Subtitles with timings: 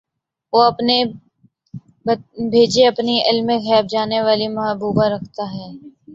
[0.53, 0.95] وہ اپنے
[2.05, 5.67] پیچھے اپنی علمِغیب جاننے والی محبوبہ رکھتا ہے